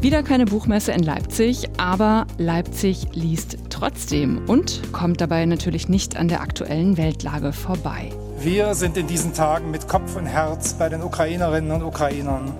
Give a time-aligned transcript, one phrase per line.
[0.00, 6.26] Wieder keine Buchmesse in Leipzig, aber Leipzig liest trotzdem und kommt dabei natürlich nicht an
[6.26, 8.10] der aktuellen Weltlage vorbei.
[8.40, 12.50] Wir sind in diesen Tagen mit Kopf und Herz bei den Ukrainerinnen und Ukrainern,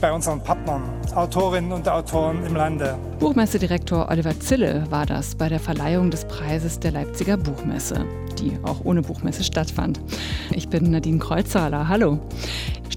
[0.00, 2.96] bei unseren Partnern, Autorinnen und Autoren im Lande.
[3.18, 8.06] Buchmessedirektor Oliver Zille war das bei der Verleihung des Preises der Leipziger Buchmesse,
[8.38, 10.00] die auch ohne Buchmesse stattfand.
[10.52, 11.88] Ich bin Nadine Kreuzhaler.
[11.88, 12.20] Hallo.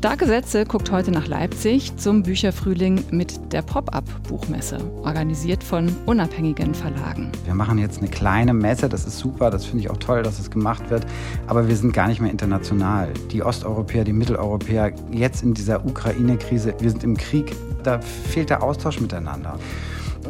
[0.01, 7.31] Starke Sätze guckt heute nach Leipzig zum Bücherfrühling mit der Pop-up-Buchmesse, organisiert von unabhängigen Verlagen.
[7.45, 10.39] Wir machen jetzt eine kleine Messe, das ist super, das finde ich auch toll, dass
[10.39, 11.05] es gemacht wird,
[11.45, 13.09] aber wir sind gar nicht mehr international.
[13.31, 18.63] Die Osteuropäer, die Mitteleuropäer, jetzt in dieser Ukraine-Krise, wir sind im Krieg, da fehlt der
[18.63, 19.59] Austausch miteinander.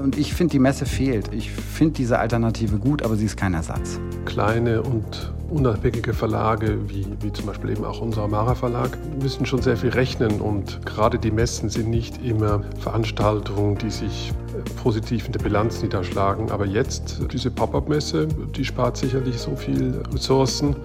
[0.01, 1.33] Und ich finde, die Messe fehlt.
[1.33, 3.99] Ich finde diese Alternative gut, aber sie ist kein Ersatz.
[4.25, 9.61] Kleine und unabhängige Verlage, wie, wie zum Beispiel eben auch unser Amara Verlag, müssen schon
[9.61, 10.41] sehr viel rechnen.
[10.41, 14.31] Und gerade die Messen sind nicht immer Veranstaltungen, die sich
[14.81, 16.51] positiv in der Bilanz niederschlagen.
[16.51, 20.75] Aber jetzt, diese Pop-up-Messe, die spart sicherlich so viel Ressourcen,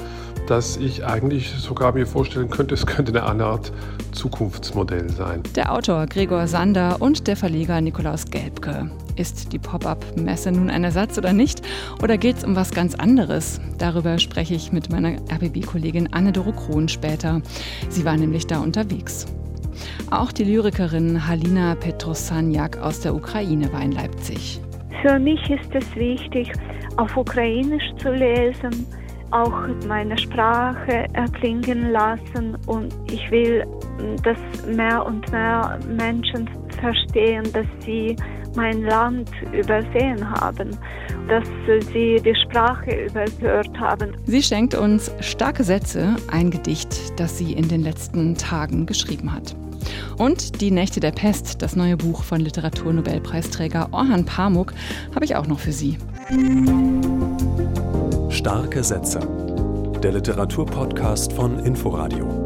[0.51, 3.73] dass ich eigentlich sogar mir vorstellen könnte, es könnte eine Art
[4.13, 5.43] Zukunftsmodell sein.
[5.55, 8.91] Der Autor Gregor Sander und der Verleger Nikolaus Gelbke.
[9.17, 11.63] Ist die Pop-up-Messe nun ein Ersatz oder nicht?
[12.03, 13.61] Oder geht es um was ganz anderes?
[13.79, 17.41] Darüber spreche ich mit meiner RBB-Kollegin Anne-Doro Krohn später.
[17.89, 19.27] Sie war nämlich da unterwegs.
[20.11, 24.61] Auch die Lyrikerin Halina Petrosaniak aus der Ukraine war in Leipzig.
[25.03, 26.53] Für mich ist es wichtig,
[26.97, 28.87] auf Ukrainisch zu lesen,
[29.31, 33.65] auch meine Sprache erklingen lassen und ich will,
[34.23, 36.49] dass mehr und mehr Menschen
[36.81, 38.17] verstehen, dass sie
[38.55, 40.71] mein Land übersehen haben,
[41.29, 41.47] dass
[41.93, 44.15] sie die Sprache überhört haben.
[44.25, 49.55] Sie schenkt uns starke Sätze, ein Gedicht, das sie in den letzten Tagen geschrieben hat.
[50.17, 54.73] Und Die Nächte der Pest, das neue Buch von Literaturnobelpreisträger Orhan Pamuk,
[55.15, 55.99] habe ich auch noch für Sie.
[58.47, 59.19] Starke Sätze.
[60.05, 62.46] Der Literaturpodcast von Inforadio.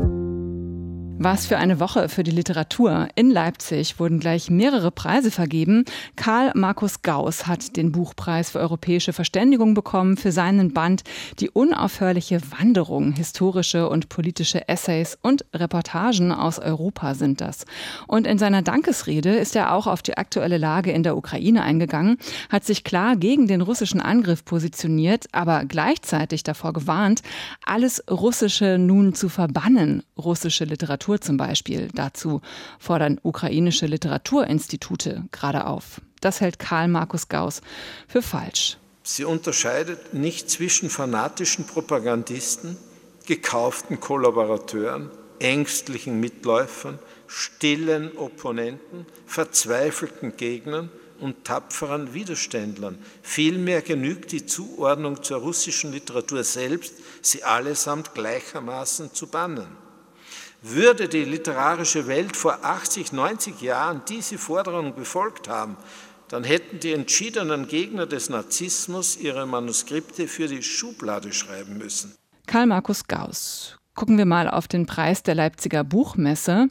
[1.23, 3.09] Was für eine Woche für die Literatur.
[3.15, 5.85] In Leipzig wurden gleich mehrere Preise vergeben.
[6.17, 11.03] Karl Markus Gauss hat den Buchpreis für europäische Verständigung bekommen für seinen Band
[11.39, 13.13] Die unaufhörliche Wanderung.
[13.13, 17.67] Historische und politische Essays und Reportagen aus Europa sind das.
[18.07, 22.17] Und in seiner Dankesrede ist er auch auf die aktuelle Lage in der Ukraine eingegangen,
[22.49, 27.21] hat sich klar gegen den russischen Angriff positioniert, aber gleichzeitig davor gewarnt,
[27.67, 30.03] alles Russische nun zu verbannen.
[30.17, 31.89] Russische Literatur Literatur zum Beispiel.
[31.95, 32.41] Dazu
[32.79, 36.01] fordern ukrainische Literaturinstitute gerade auf.
[36.21, 37.63] Das hält Karl Markus Gauss
[38.07, 38.77] für falsch.
[39.03, 42.77] Sie unterscheidet nicht zwischen fanatischen Propagandisten,
[43.27, 52.99] gekauften Kollaborateuren, ängstlichen Mitläufern, stillen Opponenten, verzweifelten Gegnern und tapferen Widerständlern.
[53.23, 59.69] Vielmehr genügt die Zuordnung zur russischen Literatur selbst, sie allesamt gleichermaßen zu bannen.
[60.63, 65.77] Würde die literarische Welt vor 80, 90 Jahren diese Forderung befolgt haben,
[66.29, 72.15] dann hätten die entschiedenen Gegner des Narzissmus ihre Manuskripte für die Schublade schreiben müssen.
[72.47, 73.81] Karl Markus Gauss.
[73.95, 76.69] Gucken wir mal auf den Preis der Leipziger Buchmesse.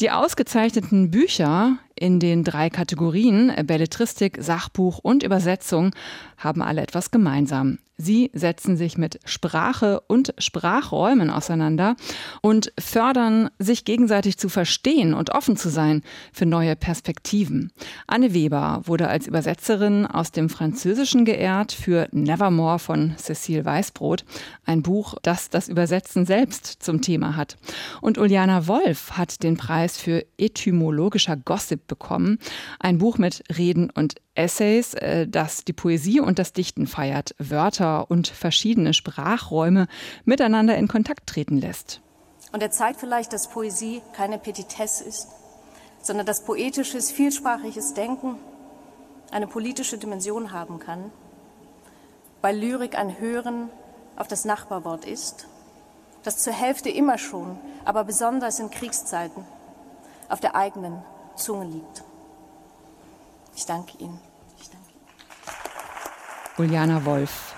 [0.00, 5.92] Die ausgezeichneten Bücher in den drei Kategorien Belletristik, Sachbuch und Übersetzung
[6.38, 7.78] haben alle etwas gemeinsam.
[8.00, 11.96] Sie setzen sich mit Sprache und Sprachräumen auseinander
[12.42, 17.72] und fördern, sich gegenseitig zu verstehen und offen zu sein für neue Perspektiven.
[18.06, 24.24] Anne Weber wurde als Übersetzerin aus dem Französischen geehrt für Nevermore von Cecile Weißbrot,
[24.64, 27.56] ein Buch, das das Übersetzen selbst zum Thema hat.
[28.00, 32.38] Und Uliana Wolf hat den Preis für etymologischer Gossip bekommen,
[32.78, 38.10] ein Buch mit Reden und Essays, äh, das die Poesie und das Dichten feiert, Wörter
[38.10, 39.86] und verschiedene Sprachräume
[40.24, 42.00] miteinander in Kontakt treten lässt.
[42.52, 45.28] Und er zeigt vielleicht, dass Poesie keine Petitesse ist,
[46.02, 48.36] sondern dass poetisches, vielsprachiges Denken
[49.30, 51.10] eine politische Dimension haben kann,
[52.40, 53.70] weil Lyrik ein Hören
[54.16, 55.46] auf das Nachbarwort ist,
[56.22, 59.44] das zur Hälfte immer schon, aber besonders in Kriegszeiten
[60.28, 61.02] auf der eigenen
[61.36, 62.04] Zunge liegt.
[63.56, 64.27] Ich danke Ihnen.
[66.58, 67.54] Uliana Wolf.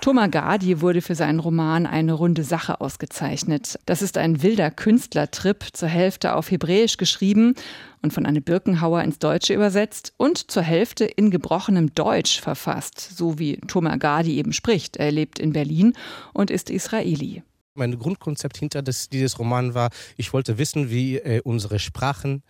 [0.00, 3.78] Thomas Gardi wurde für seinen Roman Eine runde Sache ausgezeichnet.
[3.86, 7.54] Das ist ein wilder Künstlertrip, zur Hälfte auf Hebräisch geschrieben
[8.02, 13.38] und von Anne Birkenhauer ins Deutsche übersetzt und zur Hälfte in gebrochenem Deutsch verfasst, so
[13.38, 14.96] wie Thomas Gardi eben spricht.
[14.96, 15.92] Er lebt in Berlin
[16.32, 17.42] und ist Israeli.
[17.74, 22.42] Mein Grundkonzept hinter des, dieses Roman war, ich wollte wissen, wie äh, unsere Sprachen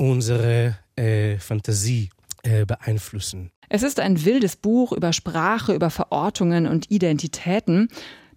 [0.00, 2.08] unsere äh, Fantasie
[2.42, 3.52] äh, beeinflussen.
[3.72, 7.88] Es ist ein wildes Buch über Sprache, über Verortungen und Identitäten.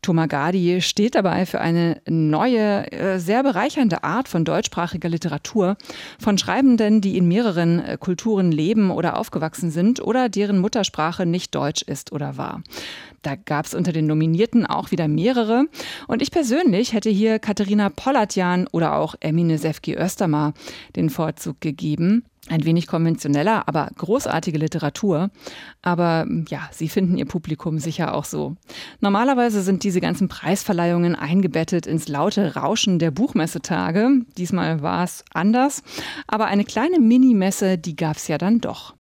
[0.03, 5.75] Tomagadi steht dabei für eine neue, äh, sehr bereichernde Art von deutschsprachiger Literatur
[6.19, 11.55] von Schreibenden, die in mehreren äh, Kulturen leben oder aufgewachsen sind oder deren Muttersprache nicht
[11.55, 12.61] Deutsch ist oder war.
[13.23, 15.65] Da gab es unter den Nominierten auch wieder mehrere.
[16.07, 20.53] Und ich persönlich hätte hier Katharina Pollatjan oder auch Emine Sefki Östermar
[20.95, 22.23] den Vorzug gegeben.
[22.49, 25.29] Ein wenig konventioneller, aber großartige Literatur.
[25.81, 28.55] Aber ja, Sie finden Ihr Publikum sicher auch so.
[28.99, 34.09] Normalerweise sind diese ganzen Preisverleihungen eingebettet ins laute Rauschen der Buchmessetage.
[34.37, 35.83] Diesmal war es anders.
[36.27, 38.93] Aber eine kleine Minimesse, die gab es ja dann doch.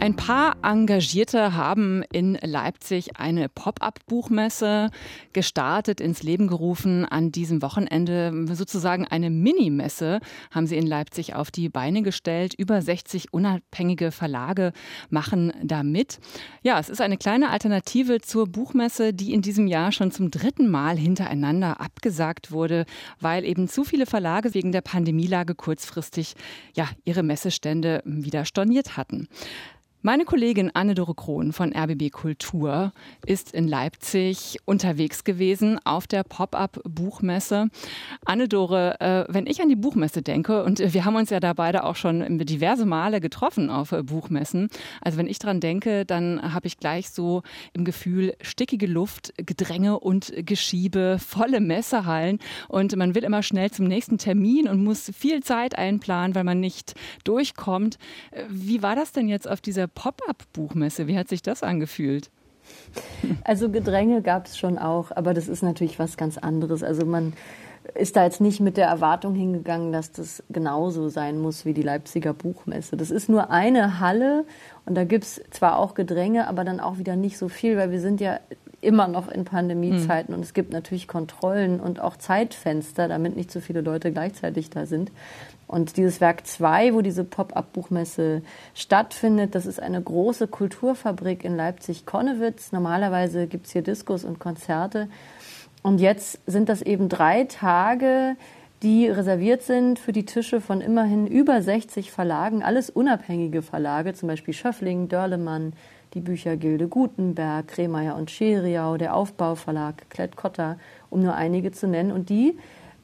[0.00, 4.88] Ein paar Engagierte haben in Leipzig eine Pop-up-Buchmesse
[5.34, 7.04] gestartet, ins Leben gerufen.
[7.04, 10.20] An diesem Wochenende sozusagen eine Minimesse
[10.50, 12.54] haben sie in Leipzig auf die Beine gestellt.
[12.56, 14.72] Über 60 unabhängige Verlage
[15.10, 16.18] machen da mit.
[16.62, 20.70] Ja, es ist eine kleine Alternative zur Buchmesse, die in diesem Jahr schon zum dritten
[20.70, 22.86] Mal hintereinander abgesagt wurde,
[23.20, 26.36] weil eben zu viele Verlage wegen der Pandemielage kurzfristig
[26.74, 29.28] ja, ihre Messestände wieder storniert hatten.
[30.02, 32.94] Meine Kollegin Anne-Dore Krohn von RBB Kultur
[33.26, 37.68] ist in Leipzig unterwegs gewesen auf der Pop-up-Buchmesse.
[38.24, 41.84] Anne-Dore, äh, wenn ich an die Buchmesse denke, und wir haben uns ja da beide
[41.84, 44.70] auch schon diverse Male getroffen auf äh, Buchmessen,
[45.02, 47.42] also wenn ich dran denke, dann habe ich gleich so
[47.74, 52.38] im Gefühl stickige Luft, Gedränge und Geschiebe, volle Messehallen
[52.68, 56.58] und man will immer schnell zum nächsten Termin und muss viel Zeit einplanen, weil man
[56.58, 56.94] nicht
[57.24, 57.98] durchkommt.
[58.30, 61.06] Äh, wie war das denn jetzt auf dieser Pop-up-Buchmesse.
[61.06, 62.30] Wie hat sich das angefühlt?
[63.44, 66.82] Also Gedränge gab es schon auch, aber das ist natürlich was ganz anderes.
[66.82, 67.32] Also man
[67.94, 71.82] ist da jetzt nicht mit der Erwartung hingegangen, dass das genauso sein muss wie die
[71.82, 72.96] Leipziger Buchmesse.
[72.96, 74.44] Das ist nur eine Halle
[74.86, 77.90] und da gibt es zwar auch Gedränge, aber dann auch wieder nicht so viel, weil
[77.90, 78.38] wir sind ja
[78.80, 80.38] immer noch in Pandemiezeiten mhm.
[80.38, 84.86] und es gibt natürlich Kontrollen und auch Zeitfenster, damit nicht so viele Leute gleichzeitig da
[84.86, 85.10] sind.
[85.70, 88.42] Und dieses Werk 2, wo diese Pop-up-Buchmesse
[88.74, 92.72] stattfindet, das ist eine große Kulturfabrik in Leipzig-Konnewitz.
[92.72, 95.08] Normalerweise gibt es hier Diskos und Konzerte.
[95.84, 98.34] Und jetzt sind das eben drei Tage,
[98.82, 104.28] die reserviert sind für die Tische von immerhin über 60 Verlagen, alles unabhängige Verlage, zum
[104.28, 105.74] Beispiel Schöffling, Dörlemann,
[106.14, 110.80] die Büchergilde Gutenberg, Kremeyer und Scheriau, der Aufbauverlag Klett-Cotta,
[111.10, 112.10] um nur einige zu nennen.
[112.10, 112.58] Und die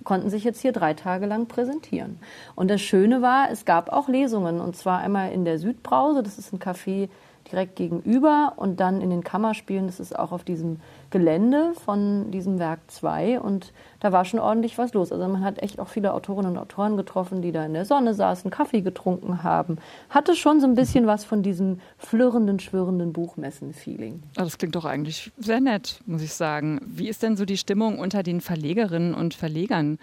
[0.07, 2.19] konnten sich jetzt hier drei Tage lang präsentieren.
[2.55, 6.39] Und das Schöne war, es gab auch Lesungen und zwar einmal in der Südbrause, das
[6.39, 7.11] ist ein Café
[7.51, 12.59] direkt gegenüber und dann in den Kammerspielen, das ist auch auf diesem Gelände von diesem
[12.59, 15.13] Werk 2 und da war schon ordentlich was los.
[15.13, 18.15] Also man hat echt auch viele Autorinnen und Autoren getroffen, die da in der Sonne
[18.15, 19.79] saßen, Kaffee getrunken haben.
[20.11, 24.23] Hatte schon so ein bisschen was von diesem flirrenden, schwirrenden Buchmessen-Feeling.
[24.35, 26.81] Das klingt doch eigentlich sehr nett, muss ich sagen.
[26.85, 29.99] Wie ist denn so die Stimmung unter den Verlegerinnen und Verlegern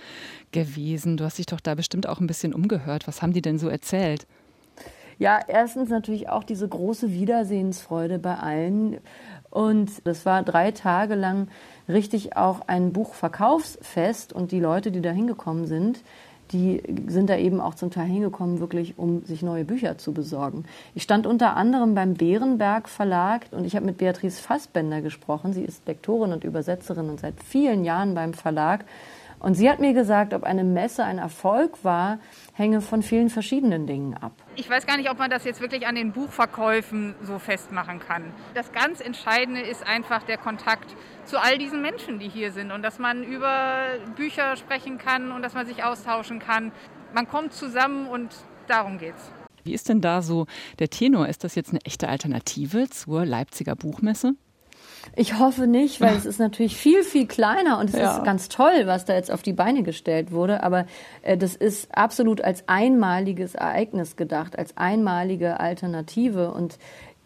[0.51, 1.17] gewesen?
[1.17, 3.07] Du hast dich doch da bestimmt auch ein bisschen umgehört.
[3.07, 4.25] Was haben die denn so erzählt?
[5.19, 8.97] Ja, erstens natürlich auch diese große Wiedersehensfreude bei allen.
[9.49, 11.47] Und das war drei Tage lang
[11.87, 14.33] richtig auch ein Buchverkaufsfest.
[14.33, 16.03] Und die Leute, die da hingekommen sind,
[16.51, 20.65] die sind da eben auch zum Teil hingekommen, wirklich um sich neue Bücher zu besorgen.
[20.93, 25.53] Ich stand unter anderem beim Bärenberg Verlag und ich habe mit Beatrice Fassbender gesprochen.
[25.53, 28.85] Sie ist Lektorin und Übersetzerin und seit vielen Jahren beim Verlag.
[29.43, 32.19] Und sie hat mir gesagt, ob eine Messe ein Erfolg war,
[32.53, 34.31] hänge von vielen verschiedenen Dingen ab.
[34.55, 38.31] Ich weiß gar nicht, ob man das jetzt wirklich an den Buchverkäufen so festmachen kann.
[38.53, 40.95] Das ganz Entscheidende ist einfach der Kontakt
[41.25, 43.81] zu all diesen Menschen, die hier sind und dass man über
[44.15, 46.71] Bücher sprechen kann und dass man sich austauschen kann.
[47.13, 48.33] Man kommt zusammen und
[48.67, 49.29] darum geht's.
[49.65, 50.45] Wie ist denn da so
[50.79, 51.27] der Tenor?
[51.27, 54.35] Ist das jetzt eine echte Alternative zur Leipziger Buchmesse?
[55.15, 58.17] Ich hoffe nicht, weil es ist natürlich viel, viel kleiner und es ja.
[58.17, 60.63] ist ganz toll, was da jetzt auf die Beine gestellt wurde.
[60.63, 60.85] Aber
[61.21, 66.51] äh, das ist absolut als einmaliges Ereignis gedacht, als einmalige Alternative.
[66.51, 66.77] Und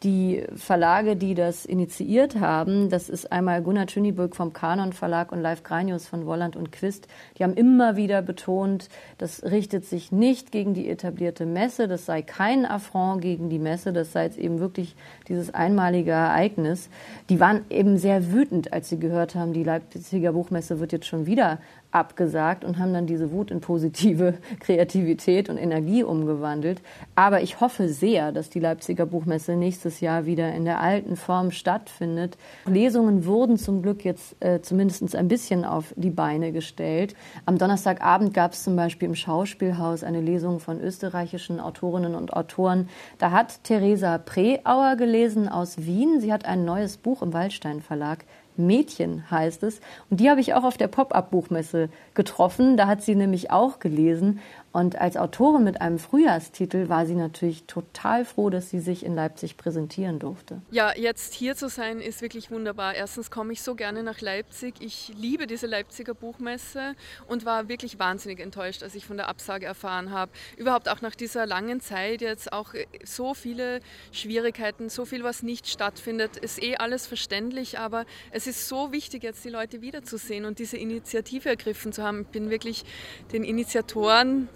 [0.04, 5.42] die Verlage, die das initiiert haben, das ist einmal Gunnar Tschüniböck vom Kanon Verlag und
[5.42, 10.52] Leif Greinius von Wolland und Quist, die haben immer wieder betont, das richtet sich nicht
[10.52, 14.60] gegen die etablierte Messe, das sei kein Affront gegen die Messe, das sei jetzt eben
[14.60, 14.96] wirklich
[15.28, 16.90] dieses einmalige Ereignis.
[17.30, 21.26] Die waren eben sehr wütend, als sie gehört haben, die Leipziger Buchmesse wird jetzt schon
[21.26, 21.60] wieder
[21.92, 26.82] abgesagt und haben dann diese Wut in positive Kreativität und Energie umgewandelt.
[27.16, 31.52] Aber ich hoffe sehr, dass die Leipziger Buchmesse nächstes Jahr wieder in der alten Form
[31.52, 32.38] stattfindet.
[32.66, 37.16] Lesungen wurden zum Glück jetzt äh, zumindest ein bisschen auf die Beine gestellt.
[37.46, 42.90] Am Donnerstagabend gab es zum Beispiel im Schauspielhaus eine Lesung von österreichischen Autorinnen und Autoren.
[43.18, 46.20] Da hat Theresa Preauer gelesen aus Wien.
[46.20, 48.26] Sie hat ein neues Buch im Waldstein Verlag
[48.58, 49.80] Mädchen heißt es.
[50.10, 52.78] Und die habe ich auch auf der Pop-up-Buchmesse getroffen.
[52.78, 54.40] Da hat sie nämlich auch gelesen.
[54.72, 59.16] Und als Autorin mit einem Frühjahrstitel war sie natürlich total froh, dass sie sich in
[59.16, 60.62] Leipzig präsentieren durfte.
[60.72, 62.94] Ja, jetzt hier zu sein ist wirklich wunderbar.
[62.94, 64.76] Erstens komme ich so gerne nach Leipzig.
[64.80, 66.96] Ich liebe diese Leipziger Buchmesse
[67.28, 70.32] und war wirklich wahnsinnig enttäuscht, als ich von der Absage erfahren habe.
[70.58, 73.80] Überhaupt auch nach dieser langen Zeit jetzt auch so viele
[74.12, 76.38] Schwierigkeiten, so viel, was nicht stattfindet.
[76.38, 80.78] Ist eh alles verständlich, aber es ist so wichtig, jetzt die Leute wiederzusehen und diese
[80.78, 82.22] Initiative ergriffen zu haben.
[82.22, 82.86] Ich bin wirklich
[83.32, 84.50] den Initiatoren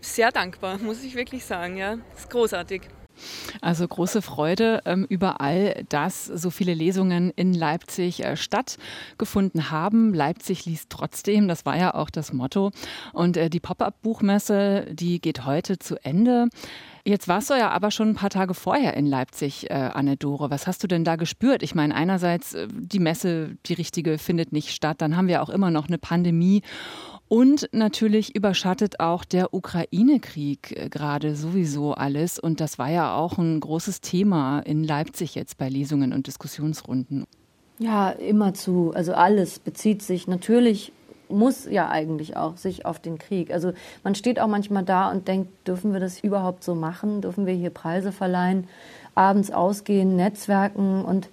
[0.00, 1.76] sehr dankbar, muss ich wirklich sagen.
[1.76, 2.82] Ja, ist großartig.
[3.60, 10.14] Also große Freude ähm, überall, dass so viele Lesungen in Leipzig äh, stattgefunden haben.
[10.14, 12.70] Leipzig liest trotzdem, das war ja auch das Motto.
[13.12, 16.48] Und äh, die Pop-up-Buchmesse, die geht heute zu Ende.
[17.04, 20.50] Jetzt warst du ja aber schon ein paar Tage vorher in Leipzig, äh, Anne Dore.
[20.50, 21.62] Was hast du denn da gespürt?
[21.62, 25.00] Ich meine, einerseits äh, die Messe, die richtige, findet nicht statt.
[25.00, 26.62] Dann haben wir auch immer noch eine Pandemie.
[27.32, 32.40] Und natürlich überschattet auch der Ukraine-Krieg äh, gerade sowieso alles.
[32.40, 37.26] Und das war ja auch ein großes Thema in Leipzig jetzt bei Lesungen und Diskussionsrunden.
[37.78, 38.90] Ja, immer zu.
[38.96, 40.92] Also alles bezieht sich natürlich
[41.28, 43.52] muss ja eigentlich auch sich auf den Krieg.
[43.52, 47.20] Also man steht auch manchmal da und denkt, dürfen wir das überhaupt so machen?
[47.20, 48.66] Dürfen wir hier Preise verleihen,
[49.14, 51.28] abends ausgehen, Netzwerken und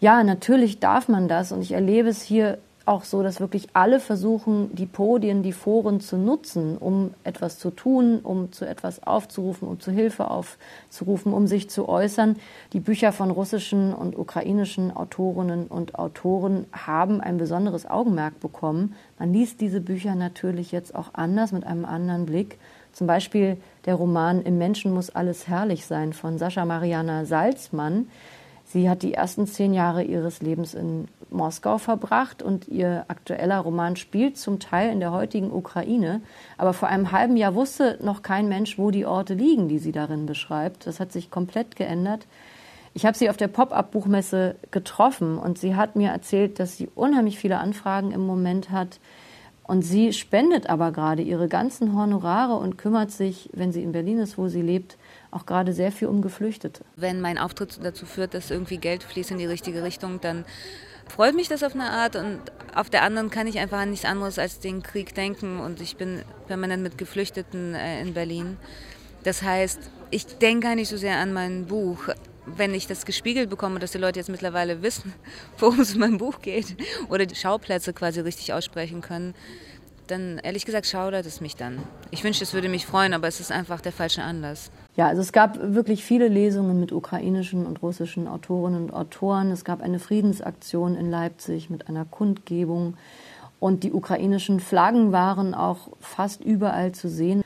[0.00, 3.98] ja, natürlich darf man das und ich erlebe es hier auch so, dass wirklich alle
[3.98, 9.66] versuchen, die Podien, die Foren zu nutzen, um etwas zu tun, um zu etwas aufzurufen,
[9.66, 12.36] um zu Hilfe aufzurufen, um sich zu äußern.
[12.72, 18.94] Die Bücher von russischen und ukrainischen Autorinnen und Autoren haben ein besonderes Augenmerk bekommen.
[19.18, 22.58] Man liest diese Bücher natürlich jetzt auch anders, mit einem anderen Blick.
[22.92, 28.06] Zum Beispiel der Roman Im Menschen muss alles herrlich sein von Sascha Mariana Salzmann.
[28.68, 33.94] Sie hat die ersten zehn Jahre ihres Lebens in Moskau verbracht und ihr aktueller Roman
[33.94, 36.20] spielt zum Teil in der heutigen Ukraine.
[36.58, 39.92] Aber vor einem halben Jahr wusste noch kein Mensch, wo die Orte liegen, die sie
[39.92, 40.86] darin beschreibt.
[40.86, 42.26] Das hat sich komplett geändert.
[42.92, 47.38] Ich habe sie auf der Pop-up-Buchmesse getroffen und sie hat mir erzählt, dass sie unheimlich
[47.38, 48.98] viele Anfragen im Moment hat.
[49.66, 54.20] Und sie spendet aber gerade ihre ganzen Honorare und kümmert sich, wenn sie in Berlin
[54.20, 54.96] ist, wo sie lebt,
[55.32, 56.84] auch gerade sehr viel um Geflüchtete.
[56.94, 60.44] Wenn mein Auftritt dazu führt, dass irgendwie Geld fließt in die richtige Richtung, dann
[61.08, 62.38] freut mich das auf eine Art und
[62.76, 65.96] auf der anderen kann ich einfach an nichts anderes als den Krieg denken und ich
[65.96, 68.56] bin permanent mit Geflüchteten äh, in Berlin.
[69.24, 69.80] Das heißt,
[70.10, 72.08] ich denke gar nicht so sehr an mein Buch.
[72.46, 75.12] Wenn ich das gespiegelt bekomme, dass die Leute jetzt mittlerweile wissen,
[75.58, 76.76] worum es in meinem Buch geht
[77.08, 79.34] oder die Schauplätze quasi richtig aussprechen können,
[80.06, 81.82] dann ehrlich gesagt schaudert es mich dann.
[82.12, 84.70] Ich wünschte, es würde mich freuen, aber es ist einfach der falsche Anlass.
[84.94, 89.50] Ja, also es gab wirklich viele Lesungen mit ukrainischen und russischen Autorinnen und Autoren.
[89.50, 92.96] Es gab eine Friedensaktion in Leipzig mit einer Kundgebung.
[93.58, 97.42] Und die ukrainischen Flaggen waren auch fast überall zu sehen.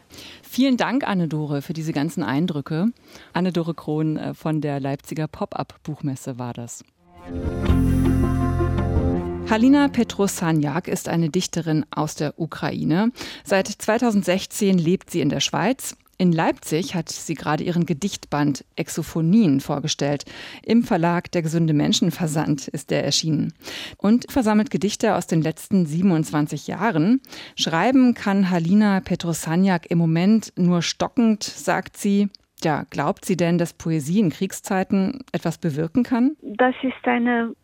[0.52, 2.88] Vielen Dank, Anne-Dore, für diese ganzen Eindrücke.
[3.32, 6.84] Anne-Dore Krohn äh, von der Leipziger Pop-Up-Buchmesse war das.
[9.48, 13.12] Halina Petrosaniak ist eine Dichterin aus der Ukraine.
[13.44, 15.96] Seit 2016 lebt sie in der Schweiz.
[16.20, 20.26] In Leipzig hat sie gerade ihren Gedichtband Exophonien vorgestellt.
[20.62, 23.54] Im Verlag Der gesunde Menschenversand ist der erschienen.
[23.96, 27.22] Und versammelt Gedichte aus den letzten 27 Jahren.
[27.56, 32.28] Schreiben kann Halina Petrosaniak im Moment nur stockend, sagt sie.
[32.62, 36.36] Ja, glaubt sie denn, dass Poesie in Kriegszeiten etwas bewirken kann?
[36.42, 37.54] Das ist eine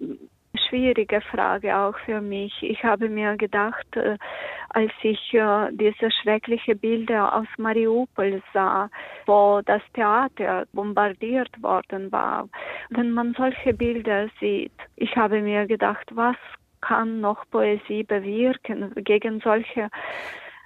[0.69, 2.53] schwierige Frage auch für mich.
[2.63, 4.17] Ich habe mir gedacht, äh,
[4.77, 8.91] als ich äh, diese schrecklichen Bilder aus Mariupol sah,
[9.25, 12.47] wo das Theater bombardiert worden war,
[12.91, 16.37] wenn man solche Bilder sieht, ich habe mir gedacht, was
[16.83, 19.89] kann noch Poesie bewirken gegen solche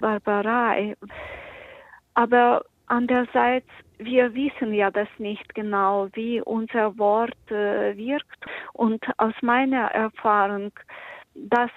[0.01, 0.97] Barbarei?
[2.13, 8.45] Aber andererseits wir wissen ja das nicht genau, wie unser Wort äh, wirkt.
[8.73, 10.71] Und aus meiner Erfahrung,
[11.35, 11.69] das,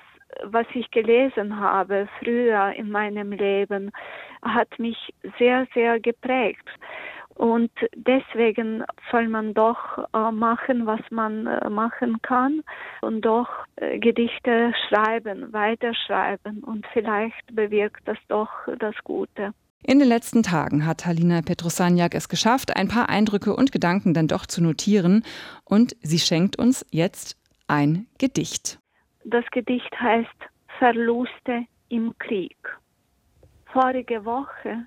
[0.43, 3.91] was ich gelesen habe früher in meinem Leben,
[4.43, 6.69] hat mich sehr, sehr geprägt.
[7.35, 12.63] Und deswegen soll man doch äh, machen, was man äh, machen kann
[13.01, 19.53] und doch äh, Gedichte schreiben, weiterschreiben und vielleicht bewirkt das doch das Gute.
[19.83, 24.29] In den letzten Tagen hat Halina Petrosaniak es geschafft, ein paar Eindrücke und Gedanken dann
[24.29, 25.25] doch zu notieren
[25.65, 27.37] und sie schenkt uns jetzt
[27.67, 28.79] ein Gedicht.
[29.25, 30.29] Das Gedicht heißt
[30.79, 32.57] Verluste im Krieg.
[33.73, 34.87] Vorige Woche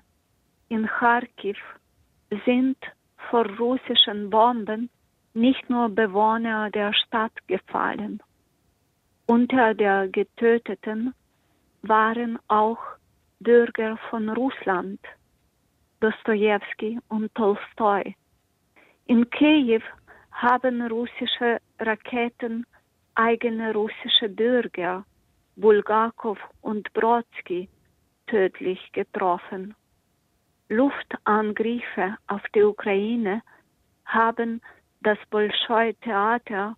[0.68, 1.58] in Kharkiv
[2.46, 2.76] sind
[3.30, 4.90] vor russischen Bomben
[5.34, 8.22] nicht nur Bewohner der Stadt gefallen.
[9.26, 11.14] Unter der Getöteten
[11.82, 12.78] waren auch
[13.40, 15.00] Bürger von Russland,
[16.00, 18.14] Dostoevsky und Tolstoi.
[19.06, 19.82] In Kiew
[20.30, 22.64] haben russische Raketen
[23.18, 25.04] eigene russische Bürger,
[25.56, 27.68] Bulgakov und Brodsky,
[28.28, 29.74] tödlich getroffen.
[30.68, 33.42] Luftangriffe auf die Ukraine
[34.04, 34.60] haben
[35.00, 36.76] das Bolschoi-Theater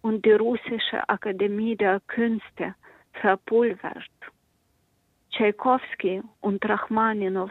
[0.00, 2.74] und die russische Akademie der Künste
[3.20, 4.08] verpulvert.
[5.30, 7.50] Tschaikowski und Rachmaninow,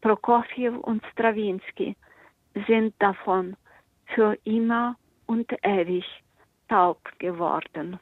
[0.00, 1.96] Prokofjew und Strawinski
[2.66, 3.56] sind davon
[4.14, 6.04] für immer und ewig
[6.68, 7.98] taub geworden.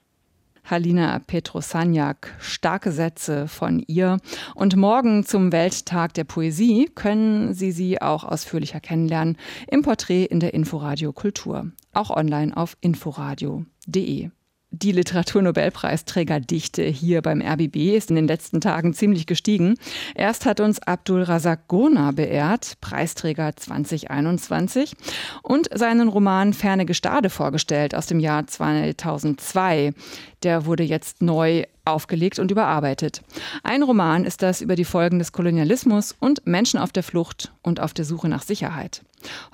[0.68, 2.34] Halina Petrosaniak.
[2.40, 4.18] Starke Sätze von ihr.
[4.54, 10.40] Und morgen zum Welttag der Poesie können Sie sie auch ausführlicher kennenlernen im Porträt in
[10.40, 11.70] der Inforadio Kultur.
[11.92, 14.30] Auch online auf inforadio.de
[14.70, 19.76] die Literaturnobelpreisträgerdichte hier beim RBB ist in den letzten Tagen ziemlich gestiegen.
[20.14, 24.94] Erst hat uns Abdul Razak Gona beehrt, Preisträger 2021,
[25.42, 29.94] und seinen Roman Ferne Gestade vorgestellt aus dem Jahr 2002.
[30.42, 33.22] Der wurde jetzt neu aufgelegt und überarbeitet.
[33.62, 37.80] Ein Roman ist das über die Folgen des Kolonialismus und Menschen auf der Flucht und
[37.80, 39.02] auf der Suche nach Sicherheit.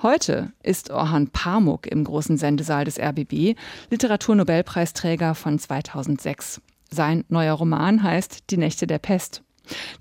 [0.01, 3.55] Heute ist Orhan Pamuk im großen Sendesaal des RBB
[3.89, 6.61] Literaturnobelpreisträger von 2006.
[6.89, 9.43] Sein neuer Roman heißt Die Nächte der Pest.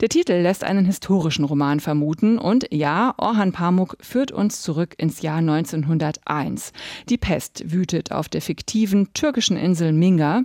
[0.01, 5.23] Der Titel lässt einen historischen Roman vermuten und ja, Orhan Pamuk führt uns zurück ins
[5.23, 6.73] Jahr 1901.
[7.09, 10.43] Die Pest wütet auf der fiktiven türkischen Insel Minga.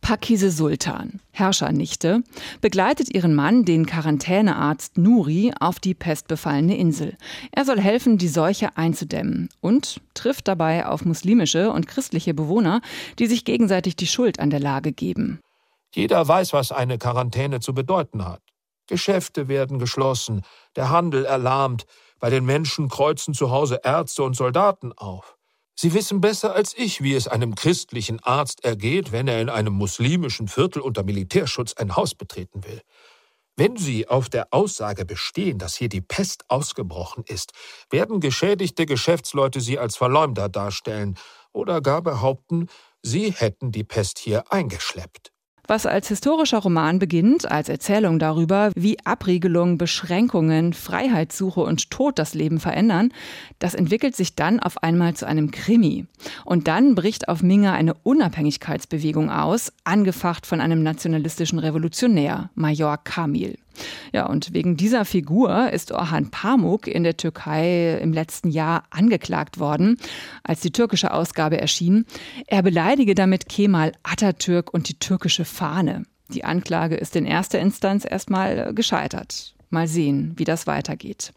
[0.00, 2.22] Pakise Sultan, Herrschernichte,
[2.60, 7.16] begleitet ihren Mann, den Quarantänearzt Nuri, auf die pestbefallene Insel.
[7.52, 12.80] Er soll helfen, die Seuche einzudämmen und trifft dabei auf muslimische und christliche Bewohner,
[13.18, 15.40] die sich gegenseitig die Schuld an der Lage geben.
[15.94, 18.40] Jeder weiß, was eine Quarantäne zu bedeuten hat.
[18.86, 20.42] Geschäfte werden geschlossen,
[20.76, 21.86] der Handel erlahmt,
[22.18, 25.36] bei den Menschen kreuzen zu Hause Ärzte und Soldaten auf.
[25.76, 29.74] Sie wissen besser als ich, wie es einem christlichen Arzt ergeht, wenn er in einem
[29.74, 32.80] muslimischen Viertel unter Militärschutz ein Haus betreten will.
[33.56, 37.52] Wenn Sie auf der Aussage bestehen, dass hier die Pest ausgebrochen ist,
[37.90, 41.16] werden geschädigte Geschäftsleute Sie als Verleumder darstellen
[41.52, 42.68] oder gar behaupten,
[43.02, 45.33] Sie hätten die Pest hier eingeschleppt
[45.66, 52.34] was als historischer Roman beginnt, als Erzählung darüber, wie Abriegelung, Beschränkungen, Freiheitssuche und Tod das
[52.34, 53.12] Leben verändern,
[53.58, 56.06] das entwickelt sich dann auf einmal zu einem Krimi.
[56.44, 63.58] Und dann bricht auf Minga eine Unabhängigkeitsbewegung aus, angefacht von einem nationalistischen Revolutionär, Major Kamil.
[64.12, 69.58] Ja, und wegen dieser Figur ist Orhan Pamuk in der Türkei im letzten Jahr angeklagt
[69.58, 69.98] worden,
[70.42, 72.06] als die türkische Ausgabe erschien.
[72.46, 76.04] Er beleidige damit Kemal Atatürk und die türkische Fahne.
[76.28, 79.54] Die Anklage ist in erster Instanz erstmal gescheitert.
[79.70, 81.32] Mal sehen, wie das weitergeht.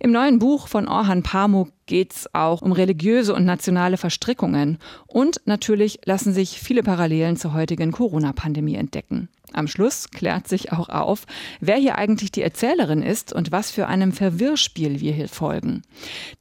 [0.00, 4.78] Im neuen Buch von Orhan Pamuk geht es auch um religiöse und nationale Verstrickungen.
[5.06, 9.28] Und natürlich lassen sich viele Parallelen zur heutigen Corona-Pandemie entdecken.
[9.54, 11.24] Am Schluss klärt sich auch auf,
[11.60, 15.82] wer hier eigentlich die Erzählerin ist und was für einem Verwirrspiel wir hier folgen.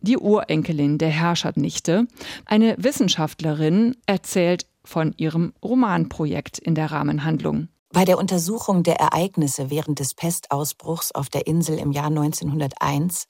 [0.01, 2.07] Die Urenkelin der Herrschernichte,
[2.45, 7.69] eine Wissenschaftlerin, erzählt von ihrem Romanprojekt in der Rahmenhandlung.
[7.93, 13.27] Bei der Untersuchung der Ereignisse während des Pestausbruchs auf der Insel im Jahr 1901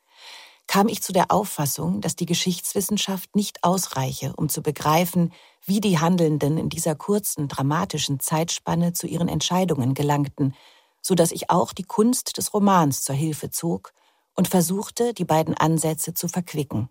[0.67, 5.33] kam ich zu der Auffassung, dass die Geschichtswissenschaft nicht ausreiche, um zu begreifen,
[5.65, 10.55] wie die Handelnden in dieser kurzen, dramatischen Zeitspanne zu ihren Entscheidungen gelangten,
[11.01, 13.93] so dass ich auch die Kunst des Romans zur Hilfe zog
[14.35, 16.89] und versuchte, die beiden Ansätze zu verquicken.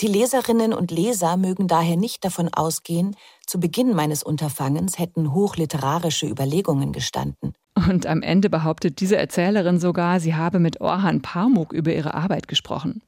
[0.00, 3.14] Die Leserinnen und Leser mögen daher nicht davon ausgehen,
[3.46, 7.54] zu Beginn meines Unterfangens hätten hochliterarische Überlegungen gestanden.
[7.88, 12.48] Und am Ende behauptet diese Erzählerin sogar, sie habe mit Orhan Pamuk über ihre Arbeit
[12.48, 13.02] gesprochen.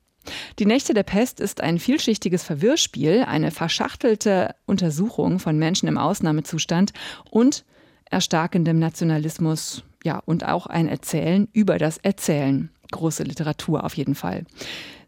[0.58, 6.92] Die Nächte der Pest ist ein vielschichtiges Verwirrspiel, eine verschachtelte Untersuchung von Menschen im Ausnahmezustand
[7.30, 7.64] und
[8.10, 12.70] erstarkendem Nationalismus, ja, und auch ein Erzählen über das Erzählen.
[12.92, 14.44] Große Literatur auf jeden Fall.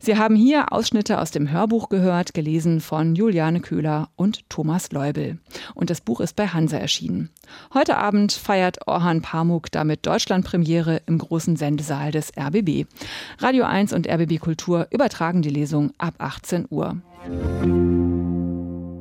[0.04, 5.38] Sie haben hier Ausschnitte aus dem Hörbuch gehört, gelesen von Juliane Köhler und Thomas Leubel.
[5.74, 7.30] Und das Buch ist bei Hansa erschienen.
[7.72, 12.86] Heute Abend feiert Orhan Pamuk damit Deutschlandpremiere im großen Sendesaal des RBB.
[13.38, 16.98] Radio 1 und RBB Kultur übertragen die Lesung ab 18 Uhr.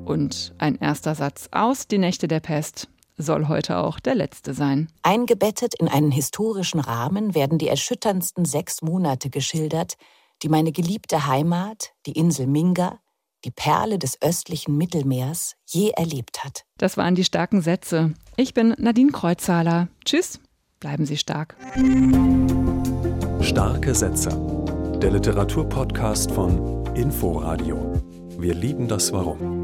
[0.06, 4.90] Und ein erster Satz aus Die Nächte der Pest soll heute auch der letzte sein.
[5.02, 9.96] Eingebettet in einen historischen Rahmen werden die erschütterndsten sechs Monate geschildert,
[10.42, 13.00] die meine geliebte Heimat, die Insel Minga,
[13.46, 16.64] die Perle des östlichen Mittelmeers, je erlebt hat.
[16.78, 18.14] Das waren die starken Sätze.
[18.38, 19.90] Ich bin Nadine Kreuzhaler.
[20.06, 20.40] Tschüss,
[20.80, 21.56] bleiben Sie stark.
[23.42, 24.30] Starke Sätze.
[25.02, 28.02] Der Literaturpodcast von Inforadio.
[28.38, 29.63] Wir lieben das Warum.